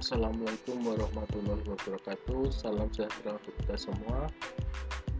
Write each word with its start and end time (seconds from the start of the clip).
Assalamualaikum 0.00 0.80
warahmatullahi 0.80 1.60
wabarakatuh. 1.68 2.48
Salam 2.48 2.88
sejahtera 2.88 3.36
untuk 3.36 3.52
kita 3.60 3.76
semua. 3.76 4.32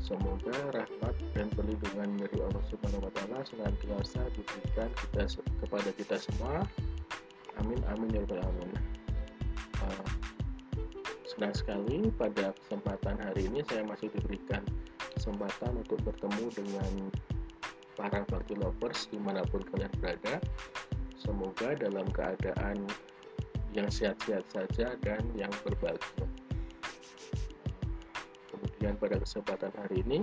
Semoga 0.01 0.56
rahmat 0.72 1.21
dan 1.37 1.53
perlindungan 1.53 2.17
dari 2.17 2.40
Allah 2.40 2.64
Subhanahu 2.72 3.04
wa 3.04 3.12
taala 3.12 3.45
senantiasa 3.45 4.24
diberikan 4.32 4.88
kita 5.04 5.37
kepada 5.37 5.90
kita 5.93 6.16
semua. 6.16 6.65
Amin 7.61 7.76
amin 7.93 8.08
ya 8.08 8.24
rabbal 8.24 8.40
alamin. 8.40 8.72
Uh, 9.85 10.08
senang 11.28 11.53
sekali 11.53 12.08
pada 12.17 12.56
kesempatan 12.65 13.21
hari 13.21 13.53
ini 13.53 13.60
saya 13.69 13.85
masih 13.85 14.08
diberikan 14.17 14.65
kesempatan 15.12 15.76
untuk 15.76 16.01
bertemu 16.09 16.56
dengan 16.56 16.92
para 18.01 18.24
bakti 18.33 18.56
lovers 18.56 19.12
di 19.12 19.20
mana 19.20 19.45
pun 19.45 19.60
kalian 19.60 19.92
berada. 20.01 20.41
Semoga 21.20 21.77
dalam 21.77 22.09
keadaan 22.17 22.89
yang 23.74 23.88
sehat-sehat 23.91 24.47
saja 24.51 24.98
dan 25.02 25.23
yang 25.38 25.51
berbahagia. 25.62 26.27
Kemudian 28.51 28.95
pada 28.98 29.16
kesempatan 29.23 29.73
hari 29.78 30.02
ini 30.02 30.19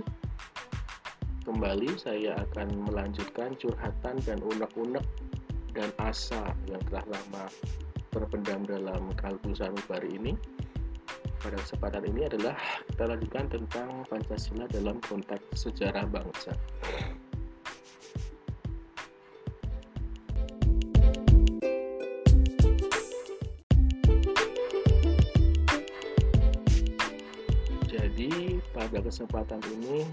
kembali 1.48 1.96
saya 1.96 2.36
akan 2.50 2.84
melanjutkan 2.84 3.56
curhatan 3.56 4.20
dan 4.28 4.38
unek-unek 4.44 5.06
dan 5.72 5.88
asa 6.02 6.52
yang 6.68 6.82
telah 6.92 7.06
lama 7.08 7.44
terpendam 8.12 8.66
dalam 8.68 9.14
kalbu 9.16 9.56
sanubari 9.56 10.12
ini. 10.18 10.34
Pada 11.38 11.54
kesempatan 11.54 12.02
ini 12.10 12.26
adalah 12.26 12.58
kita 12.90 13.04
lanjutkan 13.14 13.46
tentang 13.46 13.88
Pancasila 14.10 14.66
dalam 14.74 14.98
konteks 15.06 15.70
sejarah 15.70 16.02
bangsa. 16.10 16.50
Pada 28.88 29.04
kesempatan 29.04 29.60
ini 29.76 30.08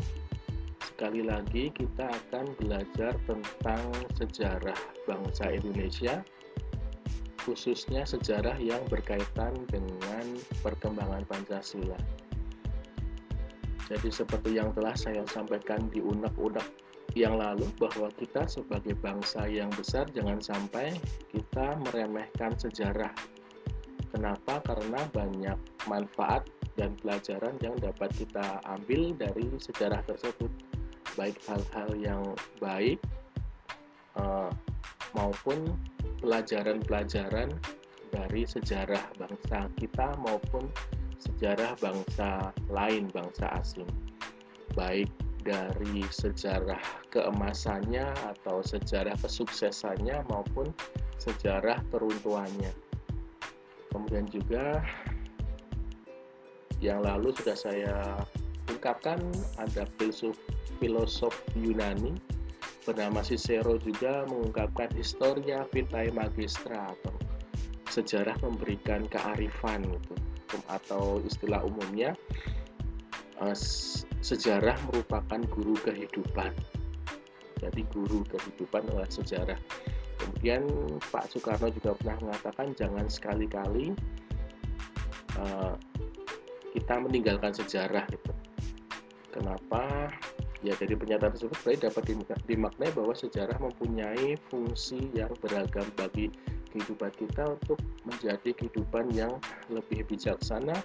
sekali 0.83 1.23
lagi 1.23 1.71
kita 1.71 2.11
akan 2.11 2.51
belajar 2.59 3.15
tentang 3.23 3.87
sejarah 4.19 4.75
bangsa 5.07 5.47
Indonesia 5.55 6.19
khususnya 7.47 8.03
sejarah 8.03 8.59
yang 8.59 8.83
berkaitan 8.91 9.55
dengan 9.71 10.27
perkembangan 10.59 11.23
Pancasila. 11.23 11.95
Jadi 13.87 14.11
seperti 14.11 14.59
yang 14.59 14.75
telah 14.75 14.91
saya 14.91 15.23
sampaikan 15.31 15.87
di 15.87 16.03
unek-unek 16.03 16.67
yang 17.15 17.39
lalu 17.39 17.71
bahwa 17.79 18.11
kita 18.19 18.43
sebagai 18.43 18.99
bangsa 18.99 19.47
yang 19.47 19.71
besar 19.71 20.03
jangan 20.11 20.43
sampai 20.43 20.99
kita 21.31 21.79
meremehkan 21.79 22.51
sejarah. 22.59 23.15
Kenapa? 24.15 24.63
Karena 24.63 25.03
banyak 25.11 25.59
manfaat 25.91 26.47
dan 26.79 26.95
pelajaran 27.03 27.59
yang 27.59 27.75
dapat 27.83 28.15
kita 28.15 28.63
ambil 28.63 29.11
dari 29.19 29.51
sejarah 29.59 29.99
tersebut. 30.07 30.47
Baik 31.19 31.35
hal-hal 31.51 31.89
yang 31.99 32.23
baik 32.63 32.99
uh, 34.15 34.47
maupun 35.11 35.75
pelajaran-pelajaran 36.23 37.51
dari 38.15 38.47
sejarah 38.47 39.03
bangsa 39.19 39.67
kita 39.75 40.15
maupun 40.23 40.71
sejarah 41.19 41.75
bangsa 41.83 42.55
lain 42.71 43.11
bangsa 43.11 43.51
asing 43.59 43.89
baik 44.75 45.11
dari 45.45 46.01
sejarah 46.09 46.81
keemasannya 47.13 48.07
atau 48.25 48.65
sejarah 48.65 49.13
kesuksesannya 49.19 50.25
maupun 50.31 50.73
sejarah 51.21 51.79
peruntuannya 51.93 52.84
kemudian 53.95 54.27
juga 54.27 54.83
yang 56.83 56.99
lalu 56.99 57.31
sudah 57.39 57.55
saya 57.55 57.95
ungkapkan 58.67 59.23
ada 59.55 59.87
filsuf 59.95 60.35
filosof 60.83 61.31
Yunani 61.55 62.19
bernama 62.83 63.23
Cicero 63.23 63.79
juga 63.79 64.27
mengungkapkan 64.27 64.91
historia 64.93 65.63
vitae 65.71 66.11
magistra 66.11 66.91
atau 66.91 67.15
sejarah 67.89 68.35
memberikan 68.43 69.07
kearifan 69.07 69.87
gitu. 69.87 70.15
Atau 70.69 71.23
istilah 71.25 71.63
umumnya 71.65 72.13
eh, 73.41 73.57
sejarah 74.21 74.77
merupakan 74.91 75.41
guru 75.49 75.73
kehidupan. 75.81 76.51
Jadi 77.63 77.81
guru 77.89 78.21
kehidupan 78.27 78.85
adalah 78.91 79.09
sejarah 79.09 79.57
kemudian 80.19 80.67
Pak 81.11 81.31
Soekarno 81.31 81.71
juga 81.73 81.95
pernah 81.97 82.17
mengatakan 82.29 82.73
jangan 82.77 83.05
sekali-kali 83.07 83.95
uh, 85.39 85.75
kita 86.75 86.95
meninggalkan 86.99 87.55
sejarah 87.55 88.03
gitu. 88.11 88.31
Kenapa? 89.31 90.11
Ya 90.63 90.73
dari 90.79 90.97
pernyataan 90.97 91.35
tersebut 91.37 91.57
berarti 91.61 91.79
dapat 91.85 92.03
dimaknai 92.47 92.91
bahwa 92.95 93.13
sejarah 93.13 93.59
mempunyai 93.61 94.39
fungsi 94.49 95.13
yang 95.13 95.29
beragam 95.37 95.85
bagi 95.93 96.33
kehidupan 96.73 97.11
kita 97.15 97.55
untuk 97.55 97.79
menjadi 98.03 98.51
kehidupan 98.51 99.13
yang 99.13 99.31
lebih 99.71 100.03
bijaksana 100.09 100.75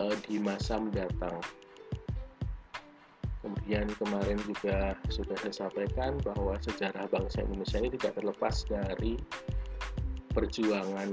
uh, 0.00 0.16
di 0.24 0.40
masa 0.40 0.80
mendatang. 0.80 1.36
Kemudian 3.40 3.88
kemarin 3.96 4.36
juga 4.44 4.92
sudah 5.08 5.36
saya 5.40 5.66
sampaikan 5.66 6.20
bahwa 6.20 6.60
sejarah 6.60 7.08
bangsa 7.08 7.40
Indonesia 7.40 7.80
ini 7.80 7.90
tidak 7.96 8.20
terlepas 8.20 8.68
dari 8.68 9.16
perjuangan 10.36 11.08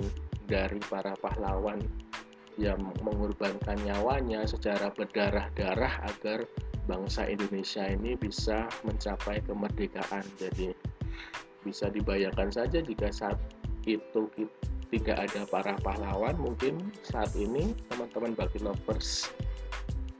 dari 0.47 0.79
para 0.91 1.15
pahlawan 1.23 1.79
yang 2.59 2.81
mengorbankan 3.05 3.77
nyawanya 3.85 4.43
secara 4.43 4.89
berdarah-darah 4.91 5.93
agar 6.09 6.43
bangsa 6.89 7.27
Indonesia 7.29 7.85
ini 7.87 8.19
bisa 8.19 8.67
mencapai 8.83 9.39
kemerdekaan. 9.45 10.25
Jadi 10.35 10.73
bisa 11.63 11.87
dibayangkan 11.91 12.49
saja 12.51 12.79
jika 12.83 13.07
saat 13.11 13.37
itu 13.87 14.27
tidak 14.87 15.27
ada 15.31 15.43
para 15.47 15.75
pahlawan, 15.83 16.35
mungkin 16.39 16.79
saat 17.03 17.31
ini 17.35 17.75
teman-teman 17.91 18.35
bagi 18.35 18.59
lovers 18.63 19.27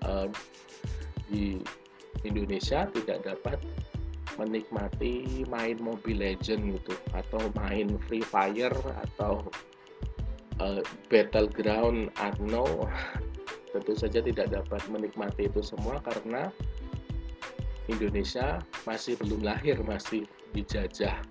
uh, 0.04 0.28
di 1.32 1.60
Indonesia 2.26 2.90
tidak 2.94 3.26
dapat 3.26 3.60
menikmati 4.38 5.46
main 5.50 5.78
Mobile 5.82 6.34
Legend 6.34 6.78
gitu 6.78 6.94
atau 7.14 7.42
main 7.58 7.98
Free 8.06 8.22
Fire 8.22 8.74
atau 9.10 9.46
uh, 10.62 10.82
battleground 11.10 12.14
Arno 12.22 12.86
tentu 13.74 13.94
saja 13.94 14.22
tidak 14.24 14.54
dapat 14.54 14.82
menikmati 14.90 15.50
itu 15.50 15.62
semua 15.62 16.02
karena 16.02 16.50
Indonesia 17.88 18.60
masih 18.84 19.16
belum 19.16 19.48
lahir, 19.48 19.80
masih 19.80 20.28
dijajah 20.52 21.24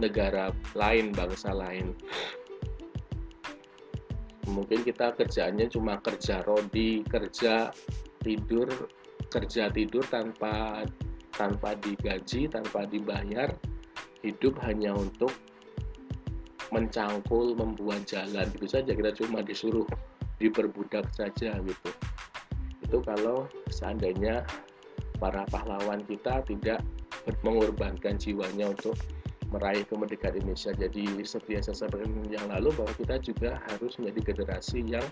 negara 0.00 0.48
lain, 0.72 1.12
bangsa 1.12 1.52
lain. 1.52 1.92
Mungkin 4.48 4.82
kita 4.82 5.12
kerjaannya 5.14 5.68
cuma 5.68 6.00
kerja 6.00 6.40
rodi, 6.42 7.04
kerja 7.04 7.70
tidur, 8.24 8.88
kerja 9.30 9.70
tidur 9.70 10.02
tanpa 10.10 10.84
tanpa 11.38 11.72
digaji, 11.78 12.50
tanpa 12.50 12.84
dibayar, 12.84 13.48
hidup 14.20 14.60
hanya 14.66 14.92
untuk 14.92 15.32
mencangkul 16.70 17.56
membuat 17.56 18.06
jalan 18.06 18.46
gitu 18.54 18.66
saja 18.70 18.94
kita 18.94 19.10
cuma 19.16 19.42
disuruh 19.42 19.86
diperbudak 20.38 21.02
saja 21.10 21.58
gitu 21.58 21.90
itu 22.86 22.98
kalau 23.02 23.50
seandainya 23.74 24.46
para 25.18 25.42
pahlawan 25.50 26.02
kita 26.06 26.46
tidak 26.46 26.78
mengorbankan 27.42 28.16
jiwanya 28.16 28.70
untuk 28.70 28.96
meraih 29.50 29.82
kemerdekaan 29.86 30.38
Indonesia. 30.38 30.72
Jadi 30.74 31.22
seperti 31.26 31.58
yang 31.58 31.64
saya 31.66 31.90
yang 32.30 32.46
lalu 32.48 32.70
bahwa 32.74 32.92
kita 32.96 33.16
juga 33.20 33.50
harus 33.70 33.98
menjadi 33.98 34.32
generasi 34.32 34.86
yang 34.86 35.04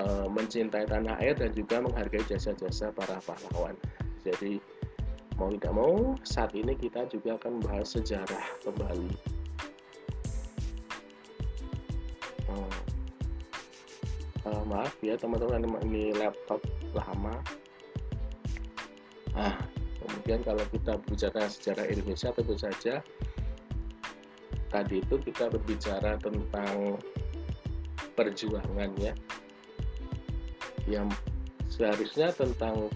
uh, 0.00 0.26
mencintai 0.28 0.88
tanah 0.88 1.16
air 1.20 1.36
dan 1.36 1.52
juga 1.52 1.80
menghargai 1.82 2.24
jasa-jasa 2.26 2.92
para 2.92 3.20
pahlawan. 3.24 3.76
Jadi 4.26 4.58
mau 5.36 5.52
tidak 5.52 5.74
mau 5.76 6.16
saat 6.24 6.56
ini 6.56 6.72
kita 6.74 7.04
juga 7.12 7.36
akan 7.36 7.60
membahas 7.60 7.88
sejarah 7.96 8.46
kembali. 8.64 9.12
Uh, 14.46 14.62
maaf 14.66 14.94
ya 15.02 15.18
teman-teman 15.18 15.66
ini 15.86 16.14
laptop 16.14 16.62
lama. 16.94 17.34
Ah 19.36 19.58
kemudian 20.26 20.42
kalau 20.42 20.64
kita 20.74 20.92
berbicara 21.02 21.46
sejarah 21.46 21.86
Indonesia 21.86 22.34
tentu 22.34 22.54
saja 22.58 22.94
tadi 24.74 24.98
itu 24.98 25.14
kita 25.22 25.46
berbicara 25.46 26.18
tentang 26.18 26.98
perjuangan 28.18 28.90
ya 28.98 29.14
yang 30.86 31.10
seharusnya 31.66 32.30
tentang 32.34 32.90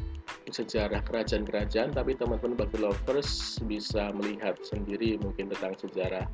sejarah 0.50 1.02
kerajaan-kerajaan 1.06 1.94
tapi 1.94 2.19
teman-teman 2.19 2.58
bagi 2.58 2.78
lovers 2.82 3.62
bisa 3.70 4.10
melihat 4.19 4.58
sendiri 4.66 5.14
mungkin 5.22 5.46
tentang 5.52 5.78
sejarah 5.78 6.26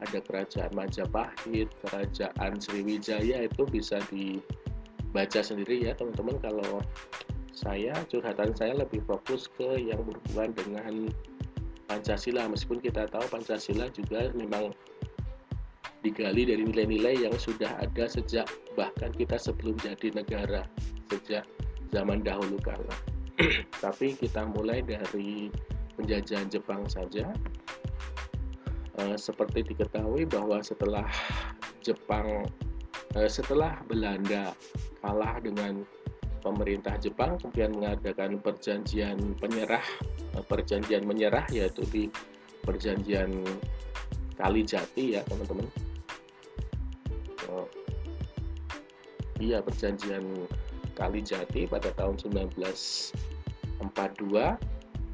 ada 0.00 0.18
kerajaan 0.24 0.72
Majapahit, 0.72 1.68
kerajaan 1.86 2.52
Sriwijaya 2.58 3.46
itu 3.46 3.62
bisa 3.68 4.00
dibaca 4.08 5.40
sendiri 5.44 5.84
ya 5.84 5.92
teman-teman. 5.92 6.40
Kalau 6.40 6.80
saya 7.52 7.92
curhatan 8.08 8.56
saya 8.56 8.80
lebih 8.80 9.04
fokus 9.04 9.46
ke 9.60 9.76
yang 9.76 10.00
berhubungan 10.02 10.56
dengan 10.56 10.94
Pancasila. 11.84 12.48
Meskipun 12.48 12.80
kita 12.80 13.06
tahu 13.12 13.28
Pancasila 13.28 13.92
juga 13.92 14.32
memang 14.32 14.72
digali 16.00 16.48
dari 16.48 16.64
nilai-nilai 16.64 17.28
yang 17.28 17.36
sudah 17.36 17.76
ada 17.76 18.08
sejak 18.08 18.48
bahkan 18.72 19.12
kita 19.12 19.36
sebelum 19.36 19.76
jadi 19.84 20.16
negara 20.16 20.64
sejak 21.10 21.44
zaman 21.90 22.22
dahulu 22.22 22.56
kala. 22.62 22.94
Tapi 23.84 24.14
kita 24.14 24.46
mulai 24.46 24.80
dari 24.80 25.50
penjajahan 25.98 26.48
Jepang 26.48 26.86
saja. 26.86 27.26
Eh, 29.00 29.16
seperti 29.16 29.64
diketahui 29.74 30.28
bahwa 30.28 30.60
setelah 30.60 31.08
Jepang 31.80 32.44
uh, 33.16 33.30
setelah 33.30 33.80
Belanda 33.88 34.52
kalah 35.00 35.40
dengan 35.40 35.80
pemerintah 36.44 37.00
Jepang 37.00 37.40
kemudian 37.40 37.72
mengadakan 37.72 38.36
perjanjian 38.40 39.16
penyerah 39.40 39.84
uh, 40.36 40.44
perjanjian 40.44 41.08
menyerah 41.08 41.48
yaitu 41.48 41.80
di 41.88 42.04
perjanjian 42.60 43.40
Kalijati 44.40 45.16
ya 45.16 45.22
teman-teman. 45.28 45.68
Iya 49.40 49.60
perjanjian 49.64 50.24
Kalijati 51.00 51.64
pada 51.64 51.88
tahun 51.96 52.20
1942 52.20 53.16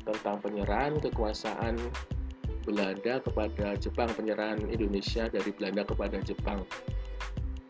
tentang 0.06 0.36
penyerahan 0.42 0.98
kekuasaan 0.98 1.78
Belanda 2.66 3.22
kepada 3.22 3.78
Jepang, 3.78 4.10
penyerahan 4.18 4.58
Indonesia 4.66 5.30
dari 5.30 5.54
Belanda 5.54 5.86
kepada 5.86 6.18
Jepang. 6.18 6.66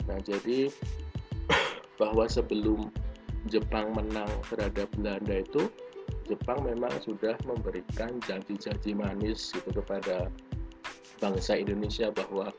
Nah, 0.08 0.16
jadi 0.24 0.72
bahwa 2.00 2.24
sebelum 2.24 2.88
Jepang 3.52 3.92
menang 3.92 4.28
terhadap 4.48 4.88
Belanda 4.96 5.44
itu, 5.44 5.68
Jepang 6.26 6.64
memang 6.64 6.90
sudah 7.04 7.36
memberikan 7.44 8.18
janji-janji 8.24 8.96
manis 8.96 9.52
itu 9.52 9.70
kepada 9.70 10.32
bangsa 11.20 11.60
Indonesia 11.60 12.10
bahwa 12.10 12.50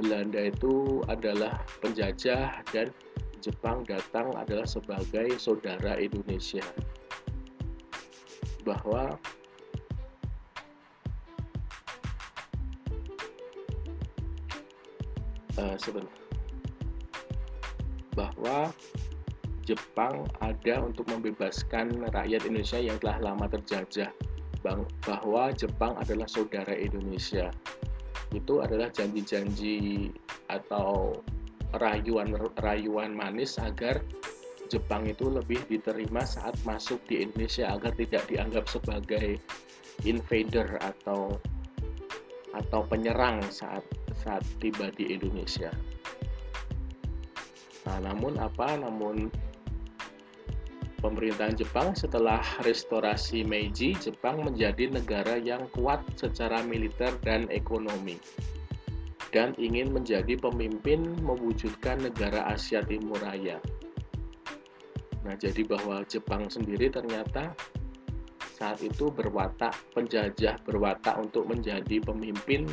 Belanda 0.00 0.50
itu 0.50 1.04
adalah 1.06 1.62
penjajah 1.84 2.64
dan 2.74 2.90
Jepang 3.42 3.82
datang 3.82 4.30
adalah 4.38 4.62
sebagai 4.62 5.34
saudara 5.34 5.98
Indonesia. 5.98 6.62
Bahwa 8.62 9.18
uh, 15.58 15.76
bahwa 18.14 18.70
Jepang 19.66 20.26
ada 20.38 20.86
untuk 20.86 21.10
membebaskan 21.10 22.06
rakyat 22.14 22.46
Indonesia 22.46 22.78
yang 22.78 22.98
telah 23.02 23.18
lama 23.18 23.50
terjajah. 23.50 24.14
Bahwa 25.02 25.50
Jepang 25.50 25.98
adalah 25.98 26.30
saudara 26.30 26.78
Indonesia. 26.78 27.50
Itu 28.30 28.62
adalah 28.62 28.86
janji-janji 28.94 30.14
atau 30.46 31.18
rayuan-rayuan 31.76 33.12
manis 33.16 33.56
agar 33.56 34.00
Jepang 34.72 35.04
itu 35.04 35.28
lebih 35.28 35.60
diterima 35.68 36.24
saat 36.24 36.56
masuk 36.64 36.96
di 37.04 37.20
Indonesia 37.20 37.68
agar 37.76 37.92
tidak 37.92 38.24
dianggap 38.24 38.64
sebagai 38.64 39.36
invader 40.08 40.80
atau 40.80 41.36
atau 42.56 42.80
penyerang 42.88 43.44
saat 43.52 43.84
saat 44.16 44.44
tiba 44.60 44.88
di 44.96 45.12
Indonesia. 45.12 45.72
Nah, 47.84 47.98
namun 48.00 48.40
apa? 48.40 48.76
Namun 48.80 49.28
pemerintahan 51.04 51.58
Jepang 51.58 51.92
setelah 51.92 52.40
restorasi 52.64 53.44
Meiji, 53.44 53.92
Jepang 53.98 54.40
menjadi 54.40 54.88
negara 54.88 55.36
yang 55.36 55.68
kuat 55.76 56.00
secara 56.16 56.64
militer 56.64 57.12
dan 57.20 57.44
ekonomi 57.52 58.16
dan 59.32 59.56
ingin 59.56 59.90
menjadi 59.90 60.36
pemimpin 60.36 61.16
mewujudkan 61.24 62.04
negara 62.04 62.52
Asia 62.52 62.84
Timur 62.84 63.16
Raya. 63.18 63.58
Nah, 65.24 65.34
jadi 65.40 65.64
bahwa 65.64 66.04
Jepang 66.04 66.52
sendiri 66.52 66.92
ternyata 66.92 67.56
saat 68.60 68.78
itu 68.84 69.10
berwatak 69.10 69.74
penjajah 69.96 70.54
berwatak 70.62 71.18
untuk 71.18 71.48
menjadi 71.50 71.98
pemimpin 72.04 72.68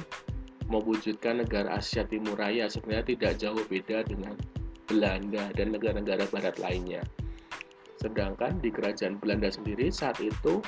mewujudkan 0.70 1.42
negara 1.42 1.82
Asia 1.82 2.06
Timur 2.06 2.38
Raya 2.38 2.70
sebenarnya 2.70 3.18
tidak 3.18 3.34
jauh 3.42 3.64
beda 3.66 4.06
dengan 4.06 4.38
Belanda 4.86 5.50
dan 5.58 5.74
negara-negara 5.74 6.30
barat 6.30 6.60
lainnya. 6.62 7.02
Sedangkan 7.98 8.62
di 8.62 8.70
kerajaan 8.70 9.18
Belanda 9.18 9.50
sendiri 9.50 9.90
saat 9.90 10.22
itu 10.22 10.62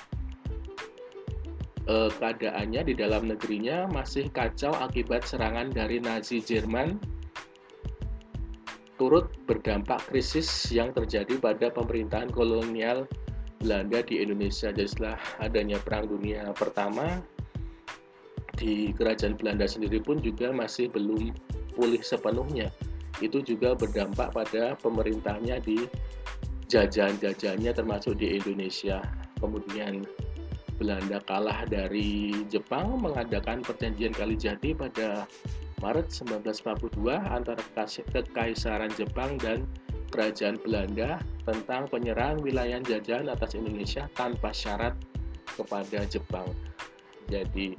eh, 1.91 2.09
keadaannya 2.15 2.87
di 2.87 2.93
dalam 2.95 3.27
negerinya 3.27 3.91
masih 3.91 4.31
kacau 4.31 4.71
akibat 4.79 5.27
serangan 5.27 5.67
dari 5.75 5.99
Nazi 5.99 6.39
Jerman 6.39 6.95
turut 9.01 9.33
berdampak 9.49 9.97
krisis 10.13 10.45
yang 10.69 10.93
terjadi 10.93 11.41
pada 11.41 11.73
pemerintahan 11.73 12.29
kolonial 12.29 13.09
Belanda 13.57 14.05
di 14.05 14.21
Indonesia. 14.21 14.69
Jadi 14.69 14.89
setelah 14.89 15.17
adanya 15.41 15.81
Perang 15.81 16.05
Dunia 16.05 16.53
Pertama, 16.53 17.17
di 18.61 18.93
kerajaan 18.93 19.33
Belanda 19.41 19.65
sendiri 19.65 19.97
pun 20.05 20.21
juga 20.21 20.53
masih 20.53 20.93
belum 20.93 21.33
pulih 21.73 22.01
sepenuhnya. 22.05 22.69
Itu 23.25 23.41
juga 23.41 23.73
berdampak 23.73 24.37
pada 24.37 24.77
pemerintahnya 24.77 25.57
di 25.65 25.89
jajahan-jajahannya 26.69 27.73
termasuk 27.73 28.21
di 28.21 28.37
Indonesia. 28.37 29.01
Kemudian 29.41 30.05
Belanda 30.81 31.21
kalah 31.29 31.61
dari 31.69 32.41
Jepang 32.49 32.97
mengadakan 32.97 33.61
perjanjian 33.61 34.17
Kalijati 34.17 34.73
pada 34.73 35.29
Maret 35.77 36.09
1942 36.09 36.97
antara 37.21 37.61
Kekaisaran 37.85 38.89
Jepang 38.97 39.37
dan 39.37 39.69
Kerajaan 40.09 40.57
Belanda 40.57 41.21
tentang 41.45 41.85
penyerahan 41.85 42.41
wilayah 42.41 42.81
jajahan 42.81 43.29
atas 43.29 43.53
Indonesia 43.53 44.09
tanpa 44.17 44.49
syarat 44.49 44.97
kepada 45.53 46.01
Jepang. 46.09 46.49
Jadi 47.29 47.77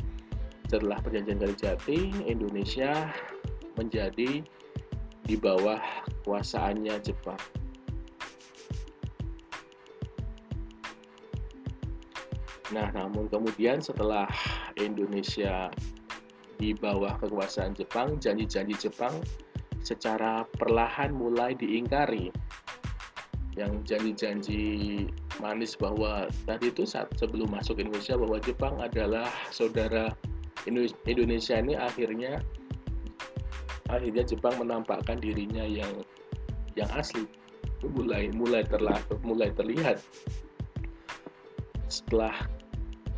setelah 0.71 1.03
perjanjian 1.03 1.43
Kalijati, 1.43 2.15
Indonesia 2.25 3.11
menjadi 3.75 4.47
di 5.27 5.35
bawah 5.35 5.83
kuasaannya 6.23 7.03
Jepang. 7.03 7.62
Nah, 12.73 12.89
namun 12.97 13.29
kemudian 13.29 13.85
setelah 13.85 14.25
Indonesia 14.81 15.69
di 16.57 16.73
bawah 16.73 17.21
kekuasaan 17.21 17.77
Jepang, 17.77 18.17
janji-janji 18.17 18.89
Jepang 18.89 19.13
secara 19.85 20.49
perlahan 20.57 21.13
mulai 21.13 21.53
diingkari. 21.53 22.33
Yang 23.53 23.73
janji-janji 23.85 24.65
manis 25.45 25.77
bahwa 25.77 26.33
tadi 26.49 26.73
itu 26.73 26.89
saat 26.89 27.13
sebelum 27.21 27.53
masuk 27.53 27.77
Indonesia 27.77 28.17
bahwa 28.17 28.41
Jepang 28.41 28.81
adalah 28.81 29.29
saudara 29.53 30.09
Indonesia 31.05 31.61
ini 31.61 31.77
akhirnya 31.77 32.41
akhirnya 33.93 34.25
Jepang 34.25 34.57
menampakkan 34.57 35.21
dirinya 35.21 35.69
yang 35.69 35.93
yang 36.79 36.89
asli 36.97 37.29
mulai 37.85 38.31
mulai 38.33 38.65
terlihat 38.65 39.05
mulai 39.21 39.51
terlihat 39.53 40.01
setelah 41.93 42.33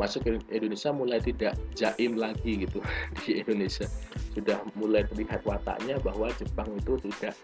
masuk 0.01 0.27
ke 0.27 0.31
Indonesia 0.51 0.91
mulai 0.91 1.23
tidak 1.23 1.55
jaim 1.79 2.19
lagi 2.19 2.67
gitu 2.67 2.83
di 3.23 3.43
Indonesia 3.45 3.87
sudah 4.35 4.59
mulai 4.75 5.07
terlihat 5.07 5.47
wataknya 5.47 5.97
bahwa 6.03 6.31
Jepang 6.35 6.67
itu 6.75 6.99
tidak 7.11 7.35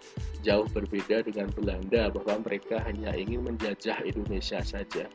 jauh 0.42 0.66
berbeda 0.74 1.22
dengan 1.22 1.46
Belanda 1.54 2.10
bahwa 2.10 2.42
mereka 2.42 2.82
hanya 2.82 3.14
ingin 3.14 3.46
menjajah 3.46 4.02
Indonesia 4.02 4.58
saja 4.62 5.06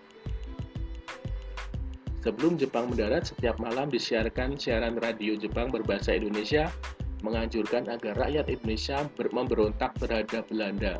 Sebelum 2.26 2.58
Jepang 2.58 2.90
mendarat, 2.90 3.30
setiap 3.30 3.62
malam 3.62 3.86
disiarkan 3.94 4.58
siaran 4.58 4.98
radio 4.98 5.38
Jepang 5.38 5.70
berbahasa 5.70 6.18
Indonesia 6.18 6.74
menganjurkan 7.22 7.86
agar 7.86 8.18
rakyat 8.18 8.50
Indonesia 8.50 9.06
memberontak 9.30 9.94
terhadap 10.02 10.50
Belanda. 10.50 10.98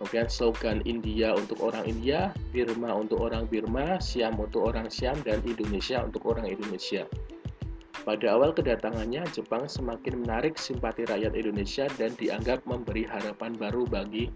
Kemudian 0.00 0.32
slogan 0.32 0.80
India 0.88 1.36
untuk 1.36 1.60
orang 1.60 1.84
India, 1.84 2.32
Birma 2.56 2.96
untuk 2.96 3.20
orang 3.20 3.44
Birma, 3.44 4.00
Siam 4.00 4.40
untuk 4.40 4.72
orang 4.72 4.88
Siam, 4.88 5.20
dan 5.28 5.44
Indonesia 5.44 6.00
untuk 6.00 6.24
orang 6.24 6.48
Indonesia. 6.48 7.04
Pada 8.00 8.32
awal 8.32 8.56
kedatangannya, 8.56 9.28
Jepang 9.28 9.68
semakin 9.68 10.24
menarik 10.24 10.56
simpati 10.56 11.04
rakyat 11.04 11.36
Indonesia 11.36 11.84
dan 12.00 12.16
dianggap 12.16 12.64
memberi 12.64 13.04
harapan 13.04 13.52
baru 13.60 13.84
bagi 13.84 14.32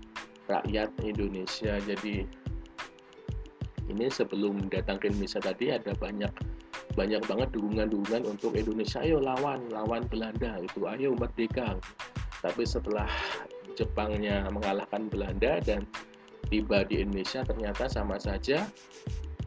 rakyat 0.53 0.93
Indonesia. 1.01 1.81
Jadi 1.81 2.29
ini 3.89 4.07
sebelum 4.13 4.69
datang 4.69 5.01
ke 5.01 5.09
Indonesia 5.09 5.41
tadi 5.41 5.73
ada 5.73 5.97
banyak 5.97 6.33
banyak 6.93 7.25
banget 7.25 7.49
dukungan-dukungan 7.57 8.23
untuk 8.29 8.53
Indonesia 8.53 9.03
ayo 9.03 9.19
lawan 9.19 9.67
lawan 9.73 10.07
Belanda 10.07 10.61
itu 10.63 10.87
ayo 10.87 11.17
merdeka 11.19 11.75
tapi 12.39 12.63
setelah 12.63 13.09
Jepangnya 13.75 14.47
mengalahkan 14.51 15.11
Belanda 15.11 15.59
dan 15.63 15.87
tiba 16.49 16.87
di 16.87 17.03
Indonesia 17.03 17.43
ternyata 17.43 17.91
sama 17.91 18.21
saja 18.21 18.69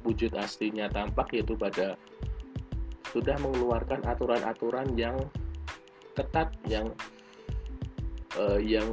wujud 0.03 0.33
aslinya 0.35 0.87
tampak 0.91 1.35
yaitu 1.35 1.55
pada 1.55 1.99
sudah 3.11 3.35
mengeluarkan 3.39 4.03
aturan-aturan 4.03 4.93
yang 4.99 5.15
ketat 6.15 6.51
yang 6.67 6.91
uh, 8.35 8.59
yang 8.59 8.87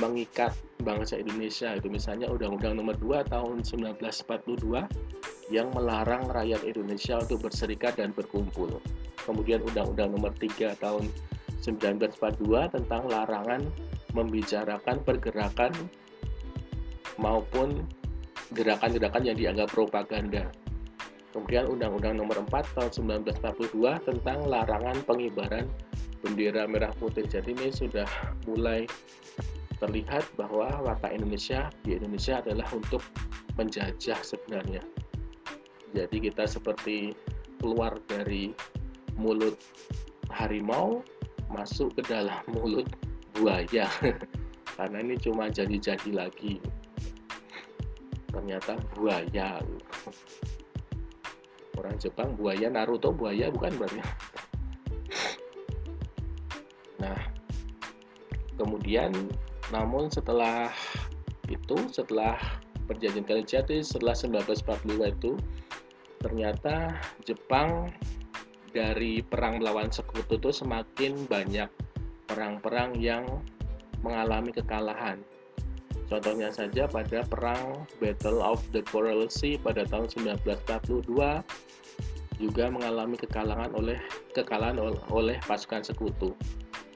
mengikat 0.00 0.54
bangsa 0.82 1.20
Indonesia 1.20 1.76
itu 1.78 1.86
misalnya 1.86 2.26
Undang-Undang 2.32 2.74
Nomor 2.80 2.96
2 2.98 3.28
tahun 3.28 3.62
1942 3.62 5.52
yang 5.52 5.68
melarang 5.76 6.26
rakyat 6.32 6.64
Indonesia 6.64 7.20
untuk 7.20 7.46
berserikat 7.46 8.00
dan 8.00 8.10
berkumpul. 8.16 8.82
Kemudian 9.22 9.62
Undang-Undang 9.62 10.10
Nomor 10.16 10.32
3 10.34 10.74
tahun 10.80 11.06
1942 11.62 12.74
tentang 12.74 13.02
larangan 13.06 13.62
membicarakan 14.12 14.98
pergerakan 15.06 15.72
maupun 17.16 17.86
gerakan-gerakan 18.52 19.22
yang 19.24 19.36
dianggap 19.38 19.72
propaganda. 19.72 20.50
Kemudian 21.32 21.64
Undang-Undang 21.64 22.20
Nomor 22.20 22.44
4 22.44 22.76
tahun 22.76 22.90
1942 23.40 24.04
tentang 24.04 24.38
larangan 24.44 25.00
pengibaran 25.08 25.64
bendera 26.20 26.68
merah 26.68 26.92
putih. 27.00 27.24
Jadi 27.24 27.56
ini 27.56 27.72
sudah 27.72 28.04
mulai 28.44 28.84
terlihat 29.80 30.28
bahwa 30.36 30.68
watak 30.84 31.16
Indonesia 31.16 31.72
di 31.82 31.96
Indonesia 31.96 32.38
adalah 32.44 32.68
untuk 32.70 33.00
menjajah 33.56 34.20
sebenarnya. 34.20 34.84
Jadi 35.96 36.30
kita 36.30 36.44
seperti 36.44 37.16
keluar 37.58 37.96
dari 38.06 38.52
mulut 39.16 39.56
harimau 40.32 41.04
masuk 41.52 41.94
ke 41.94 42.02
dalam 42.08 42.40
mulut 42.56 42.88
buaya. 43.36 43.86
Karena 44.76 44.98
ini 45.04 45.20
cuma 45.20 45.52
jadi-jadi 45.52 46.10
lagi. 46.16 46.56
Ternyata 48.32 48.80
buaya. 48.96 49.60
Orang 51.76 51.96
Jepang 52.00 52.32
buaya 52.36 52.72
Naruto 52.72 53.12
buaya 53.12 53.52
bukan 53.52 53.72
berarti? 53.76 54.00
Nah 57.02 57.18
kemudian 58.54 59.10
namun 59.74 60.06
setelah 60.06 60.70
itu, 61.50 61.74
setelah 61.90 62.38
perjanjian 62.86 63.24
Kalijati 63.24 63.80
setelah 63.80 64.14
1945 64.14 65.16
itu 65.18 65.32
ternyata 66.22 66.94
Jepang 67.26 67.90
dari 68.72 69.20
perang 69.20 69.60
melawan 69.60 69.92
sekutu 69.92 70.40
itu 70.40 70.50
semakin 70.50 71.28
banyak 71.28 71.68
perang-perang 72.26 72.96
yang 72.96 73.24
mengalami 74.00 74.50
kekalahan. 74.50 75.20
Contohnya 76.08 76.52
saja 76.52 76.84
pada 76.88 77.24
perang 77.24 77.88
Battle 77.96 78.44
of 78.44 78.60
the 78.76 78.84
Coral 78.84 79.28
Sea 79.32 79.56
pada 79.56 79.88
tahun 79.88 80.12
1942 80.44 81.08
juga 82.40 82.64
mengalami 82.68 83.16
kekalahan 83.16 83.70
oleh 83.76 83.96
kekalahan 84.36 84.76
oleh 85.08 85.36
pasukan 85.46 85.84
sekutu. 85.84 86.36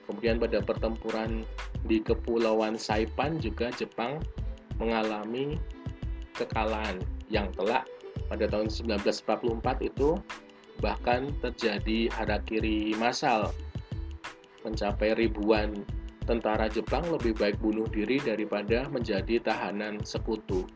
Kemudian 0.04 0.36
pada 0.36 0.60
pertempuran 0.62 1.48
di 1.86 2.02
Kepulauan 2.02 2.76
Saipan 2.76 3.38
juga 3.40 3.70
Jepang 3.74 4.22
mengalami 4.76 5.56
kekalahan 6.36 7.00
yang 7.32 7.48
telak 7.56 7.88
pada 8.28 8.44
tahun 8.50 8.68
1944 8.68 9.86
itu 9.86 10.18
bahkan 10.80 11.32
terjadi 11.40 12.12
harakiri 12.12 12.92
massal 12.96 13.52
mencapai 14.66 15.14
ribuan 15.14 15.86
tentara 16.26 16.66
Jepang 16.66 17.06
lebih 17.06 17.38
baik 17.38 17.56
bunuh 17.62 17.86
diri 17.86 18.18
daripada 18.18 18.90
menjadi 18.90 19.38
tahanan 19.38 20.02
sekutu. 20.02 20.66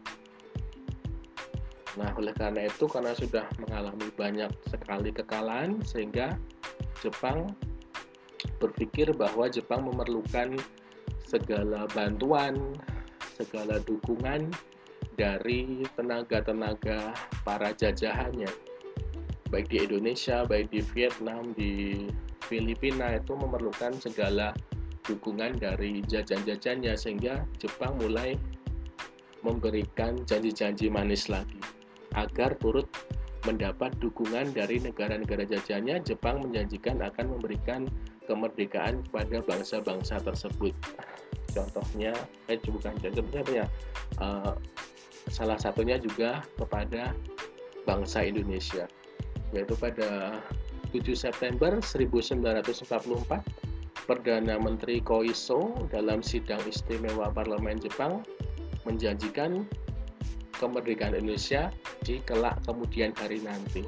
Nah, 1.98 2.14
oleh 2.14 2.30
karena 2.38 2.70
itu 2.70 2.86
karena 2.86 3.10
sudah 3.18 3.42
mengalami 3.58 4.08
banyak 4.14 4.48
sekali 4.70 5.10
kekalahan 5.10 5.82
sehingga 5.82 6.38
Jepang 7.02 7.50
berpikir 8.62 9.10
bahwa 9.10 9.50
Jepang 9.50 9.90
memerlukan 9.90 10.54
segala 11.26 11.90
bantuan, 11.90 12.54
segala 13.34 13.82
dukungan 13.82 14.54
dari 15.18 15.82
tenaga-tenaga 15.98 17.10
para 17.42 17.74
jajahannya. 17.74 18.69
Baik 19.50 19.66
di 19.66 19.82
Indonesia, 19.82 20.46
baik 20.46 20.70
di 20.70 20.80
Vietnam, 20.94 21.50
di 21.58 22.06
Filipina 22.46 23.18
itu 23.18 23.34
memerlukan 23.34 23.98
segala 23.98 24.54
dukungan 25.02 25.58
dari 25.58 26.06
jajan-jajannya 26.06 26.94
sehingga 26.94 27.42
Jepang 27.58 27.98
mulai 27.98 28.38
memberikan 29.42 30.22
janji-janji 30.22 30.86
manis 30.86 31.26
lagi 31.26 31.58
agar 32.14 32.54
turut 32.62 32.86
mendapat 33.48 33.96
dukungan 33.98 34.52
dari 34.52 34.78
negara-negara 34.78 35.48
jajannya 35.48 35.98
Jepang 36.04 36.44
menjanjikan 36.44 37.00
akan 37.00 37.38
memberikan 37.38 37.88
kemerdekaan 38.28 39.00
kepada 39.08 39.40
bangsa-bangsa 39.42 40.20
tersebut. 40.20 40.76
Contohnya, 41.50 42.14
eh 42.46 42.60
bukan 42.62 42.94
contohnya 43.00 43.42
ya, 43.50 43.66
uh, 44.22 44.54
salah 45.32 45.58
satunya 45.58 45.98
juga 45.98 46.44
kepada 46.54 47.16
bangsa 47.88 48.22
Indonesia, 48.22 48.86
yaitu 49.54 49.74
pada 49.78 50.38
7 50.90 51.14
September 51.14 51.78
1944 51.82 53.42
Perdana 54.06 54.58
Menteri 54.58 54.98
Koiso 54.98 55.86
dalam 55.90 56.18
sidang 56.18 56.58
istimewa 56.66 57.30
Parlemen 57.30 57.78
Jepang 57.78 58.26
menjanjikan 58.82 59.66
kemerdekaan 60.58 61.14
Indonesia 61.14 61.70
di 62.02 62.18
kelak 62.26 62.58
kemudian 62.66 63.14
hari 63.16 63.40
nanti. 63.40 63.86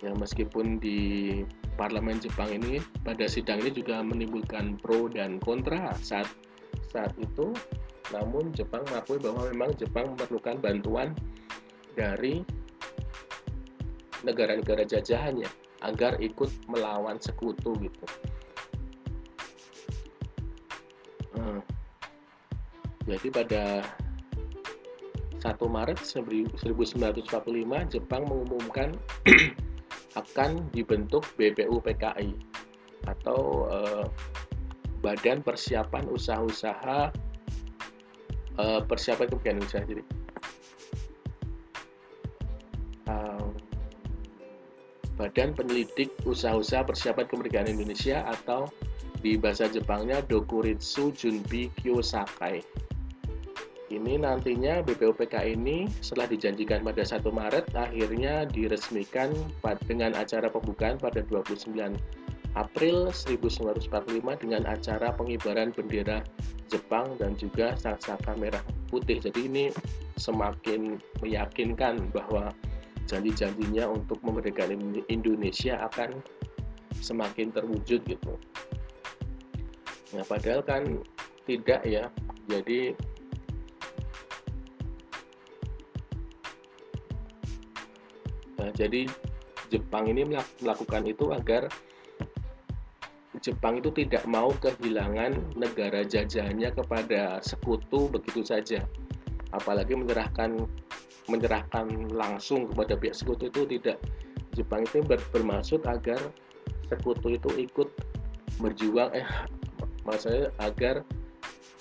Ya 0.00 0.14
meskipun 0.14 0.78
di 0.78 1.42
parlemen 1.78 2.18
Jepang 2.18 2.50
ini 2.50 2.82
pada 3.06 3.26
sidang 3.30 3.62
ini 3.62 3.70
juga 3.70 4.02
menimbulkan 4.02 4.78
pro 4.82 5.06
dan 5.06 5.38
kontra 5.38 5.94
saat 6.02 6.26
saat 6.90 7.14
itu 7.18 7.54
namun 8.10 8.50
Jepang 8.56 8.82
mengakui 8.88 9.20
bahwa 9.20 9.46
memang 9.50 9.70
Jepang 9.76 10.16
memerlukan 10.16 10.58
bantuan 10.58 11.12
dari 11.94 12.42
negara-negara 14.26 14.82
jajahannya 14.86 15.46
agar 15.82 16.18
ikut 16.18 16.50
melawan 16.66 17.22
sekutu 17.22 17.74
gitu. 17.78 18.06
Hmm. 21.38 21.62
Jadi 23.06 23.28
pada 23.30 23.86
1 25.38 25.54
Maret 25.70 26.02
1945 26.02 27.94
Jepang 27.94 28.22
mengumumkan 28.26 28.90
akan 30.20 30.66
dibentuk 30.74 31.22
BPU 31.38 31.78
PKI 31.78 32.34
atau 33.06 33.70
eh, 33.70 34.04
Badan 34.98 35.46
Persiapan 35.46 36.10
Usaha-usaha 36.10 37.14
eh, 38.58 38.80
Persiapan 38.82 39.26
Kemudian 39.30 39.62
Usaha 39.62 39.86
jadi 39.86 40.02
Badan 45.18 45.52
Penyelidik 45.52 46.14
Usaha-usaha 46.22 46.86
Persiapan 46.86 47.26
Kemerdekaan 47.26 47.68
Indonesia 47.68 48.22
atau 48.22 48.70
di 49.18 49.34
bahasa 49.34 49.66
Jepangnya 49.66 50.22
Dokuritsu 50.22 51.10
Junbi 51.10 51.74
Kyosakai 51.82 52.62
ini 53.88 54.20
nantinya 54.20 54.84
BPUPK 54.84 55.48
ini 55.48 55.88
setelah 56.04 56.28
dijanjikan 56.28 56.84
pada 56.84 57.00
1 57.00 57.24
Maret 57.24 57.72
akhirnya 57.72 58.44
diresmikan 58.44 59.32
dengan 59.88 60.12
acara 60.12 60.52
pembukaan 60.52 61.00
pada 61.00 61.24
29 61.24 61.72
April 62.56 63.08
1945 63.12 63.88
dengan 64.44 64.62
acara 64.68 65.08
pengibaran 65.16 65.72
bendera 65.72 66.20
Jepang 66.68 67.16
dan 67.16 67.32
juga 67.40 67.72
sangsaka 67.80 68.36
merah 68.36 68.60
putih. 68.92 69.24
Jadi 69.24 69.48
ini 69.48 69.64
semakin 70.20 71.00
meyakinkan 71.24 72.12
bahwa 72.12 72.52
janji-janjinya 73.08 73.88
untuk 73.88 74.20
memerdekakan 74.20 75.00
Indonesia 75.08 75.80
akan 75.88 76.20
semakin 77.00 77.48
terwujud 77.50 78.04
gitu. 78.04 78.32
Nah, 80.12 80.24
padahal 80.28 80.60
kan 80.60 80.84
tidak 81.48 81.80
ya. 81.88 82.12
Jadi 82.48 82.92
Nah, 88.58 88.74
jadi 88.74 89.06
Jepang 89.70 90.10
ini 90.10 90.26
melakukan 90.58 91.06
itu 91.06 91.30
agar 91.30 91.70
Jepang 93.38 93.78
itu 93.78 93.94
tidak 93.94 94.26
mau 94.26 94.50
kehilangan 94.50 95.54
negara 95.54 96.02
jajahannya 96.02 96.74
kepada 96.74 97.38
sekutu 97.38 98.10
begitu 98.10 98.42
saja. 98.42 98.82
Apalagi 99.54 99.94
menyerahkan 99.94 100.66
menyerahkan 101.28 102.08
langsung 102.12 102.68
kepada 102.72 102.96
pihak 102.96 103.14
sekutu 103.14 103.52
itu 103.52 103.64
tidak. 103.78 104.00
Jepang 104.56 104.82
itu 104.82 105.04
ber, 105.04 105.20
bermaksud 105.30 105.84
agar 105.84 106.18
sekutu 106.88 107.36
itu 107.36 107.68
ikut 107.68 107.88
berjuang 108.58 109.12
eh 109.14 109.28
maksudnya 110.02 110.50
agar 110.58 111.04